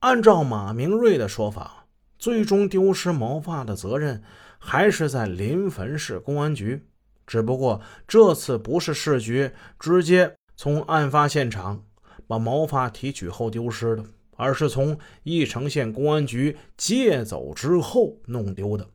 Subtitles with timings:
[0.00, 1.86] 按照马明瑞的说法，
[2.18, 4.22] 最终丢失毛发的责任
[4.58, 6.86] 还是在临汾市公安局，
[7.26, 11.84] 只不过这次不是市局直接从案发现场
[12.28, 14.04] 把毛发提取后丢失的，
[14.36, 18.86] 而是从翼城县公安局借走之后弄丢的。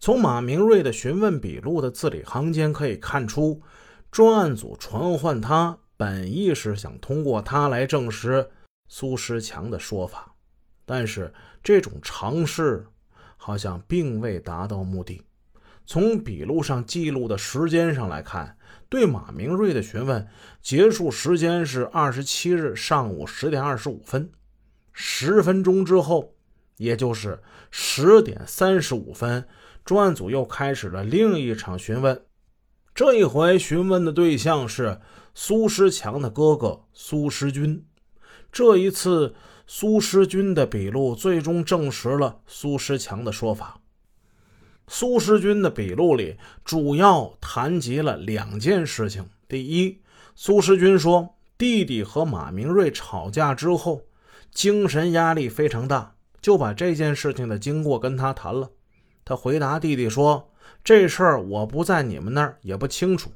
[0.00, 3.62] 从马明瑞的询问笔录的字里行间可以看出，
[4.10, 8.50] 专案组传唤他，本意是想通过他来证实。
[8.88, 10.34] 苏石强的说法，
[10.84, 11.32] 但是
[11.62, 12.86] 这种尝试
[13.36, 15.22] 好像并未达到目的。
[15.84, 18.58] 从笔录上记录的时间上来看，
[18.88, 20.26] 对马明瑞的询问
[20.60, 24.30] 结束时间是二十七日上午十点二十五分。
[24.92, 26.34] 十分钟之后，
[26.78, 29.46] 也就是十点三十五分，
[29.84, 32.20] 专案组又开始了另一场询问。
[32.94, 35.00] 这一回询问的对象是
[35.34, 37.84] 苏石强的哥哥苏石军。
[38.56, 39.34] 这一次，
[39.66, 43.82] 苏诗军的笔录最终证实了苏诗强的说法。
[44.88, 50.00] 苏诗军的笔录里主要谈及了两件事情：第一，
[50.34, 54.00] 苏诗军说弟弟和马明瑞吵架之后，
[54.50, 58.70] 精神压力非常大，就把这件事情的经过跟他谈了。
[59.26, 60.50] 他回答弟弟说
[60.82, 63.30] ：“这事儿我不在你们那儿，也不清楚。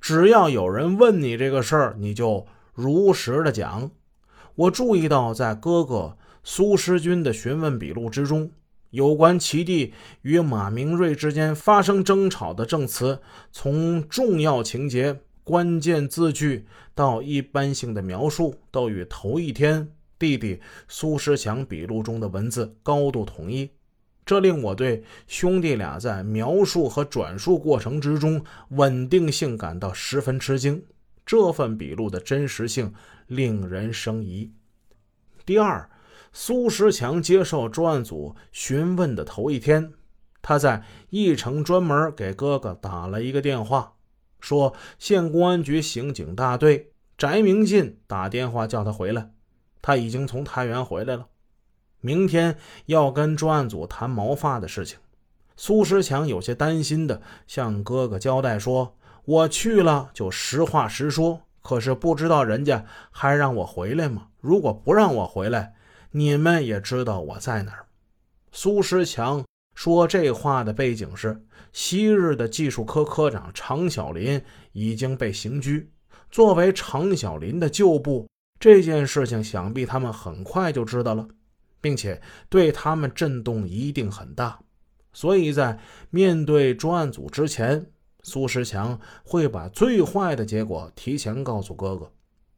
[0.00, 3.88] 只要有人问你这个事儿，你就如实的讲。”
[4.56, 8.52] 我注意到，在哥哥苏诗军的询问笔录之中，
[8.90, 19.88] 有关其弟与马明瑞之间发生争吵的证词，从重要情节、关键字句到一般性的描述，都与头一天
[20.18, 23.68] 弟弟苏诗强笔录中的文字高度统一。
[24.24, 30.82] 这令我对兄弟俩在描述和转述过程之中稳定性感到十分吃惊。
[31.26, 32.92] 这份笔录的真实性
[33.26, 34.52] 令人生疑。
[35.46, 35.90] 第二，
[36.32, 39.92] 苏石强接受专案组询问的头一天，
[40.42, 43.94] 他在义城专门给哥哥打了一个电话，
[44.40, 49.30] 说县公安局刑警大队翟明进打电话叫他回来，
[49.80, 51.28] 他已经从太原回来了，
[52.00, 54.98] 明天要跟专案组谈毛发的事情。
[55.56, 58.98] 苏石强有些担心的向哥哥交代说。
[59.26, 64.28] 我去了就实话实说，可是不知道人家还让我回来吗？
[64.40, 65.72] 如果不让我回来，
[66.10, 67.86] 你们也知道我在哪儿。
[68.52, 69.42] 苏石强
[69.74, 71.42] 说这话的背景是，
[71.72, 74.38] 昔日的技术科科长常小林
[74.72, 75.90] 已经被刑拘。
[76.30, 78.28] 作为常小林的旧部，
[78.60, 81.26] 这件事情想必他们很快就知道了，
[81.80, 82.20] 并且
[82.50, 84.58] 对他们震动一定很大。
[85.14, 85.78] 所以在
[86.10, 87.86] 面对专案组之前。
[88.24, 92.10] 苏石强会把最坏的结果提前告诉哥哥，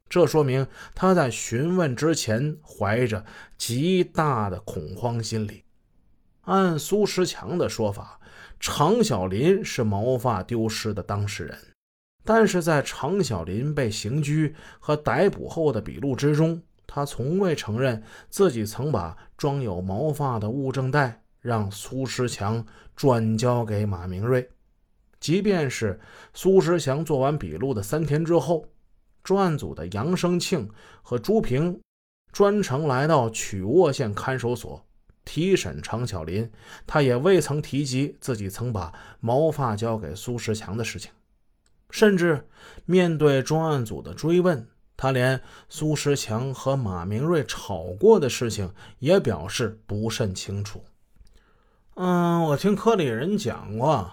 [0.09, 3.22] 这说明他在询问之前怀着
[3.59, 5.65] 极大的恐慌心理。
[6.43, 8.21] 按苏石强的说法，
[8.60, 11.59] 常小林是毛发丢失的当事人，
[12.25, 18.00] 但是在常小林被刑拘和逮捕后的笔录之中，他从未承认
[18.31, 24.49] 自己曾把装有毛发的物证袋让苏石强转交给马明瑞。
[25.19, 25.99] 即便是
[26.34, 28.66] 苏石强做完笔录的三天之后，
[29.25, 30.69] 专案组的杨生庆
[31.03, 31.81] 和朱平
[32.32, 34.84] 专程来到曲沃县看守所
[35.25, 36.49] 提审常小林，
[36.87, 41.10] 他也未曾提及自己曾把毛发交给苏石强的事情，
[41.91, 42.47] 甚至
[42.84, 50.84] 面对专案组的追问，他连苏石强和马明瑞吵过的事情也表示不甚清楚。
[51.94, 54.12] 嗯，我听科里人讲过。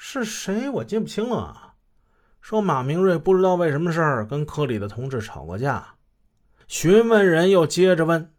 [0.00, 0.70] 是谁？
[0.70, 1.74] 我记不清了。
[2.40, 5.96] 说马明瑞不知道为什么事儿跟科里的同志吵过架。
[6.68, 8.32] 询问人又接着问：“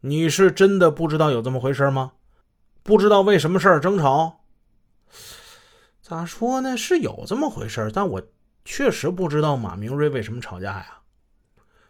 [0.00, 2.12] 你是真的不知道有这么回事吗？
[2.82, 4.40] 不知道为什么事儿争吵？
[6.00, 6.78] 咋说呢？
[6.78, 8.22] 是有这么回事但我
[8.64, 11.00] 确实不知道马明瑞为什么吵架呀。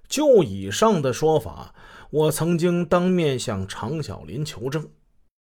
[0.08, 1.72] 就以上的说法，
[2.10, 4.90] 我曾经当面向常小林求证，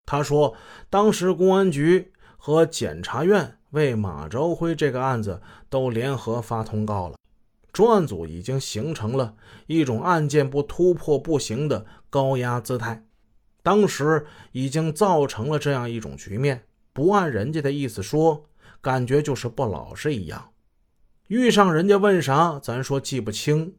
[0.04, 0.54] 他说
[0.90, 2.12] 当时公安局。
[2.38, 5.40] 和检察院为马朝辉这个案子
[5.70, 7.16] 都联合发通告了，
[7.72, 9.36] 专案组已经形成了
[9.66, 13.04] 一种案件不突破不行的高压姿态，
[13.62, 16.64] 当时已经造成了这样一种局面，
[16.94, 18.46] 不按人家的意思说，
[18.80, 20.50] 感觉就是不老实一样。
[21.28, 23.76] 遇上人家问啥，咱说记不清，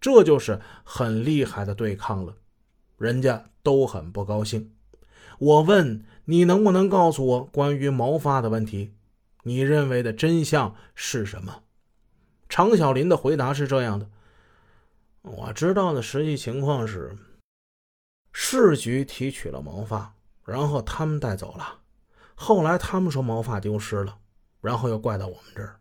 [0.00, 2.34] 这就是很厉害的对抗了，
[2.96, 4.72] 人家都很不高兴。
[5.38, 6.04] 我问。
[6.28, 8.95] 你能不能告诉我关于毛发的问题？
[9.46, 11.62] 你认为的真相是什么？
[12.48, 14.10] 常小林的回答是这样的：
[15.22, 17.16] 我知道的实际情况是，
[18.32, 21.78] 市局提取了毛发，然后他们带走了。
[22.34, 24.18] 后来他们说毛发丢失了，
[24.60, 25.78] 然后又怪到我们这儿。